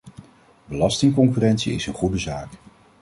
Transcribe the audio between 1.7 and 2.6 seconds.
is een goede zaak.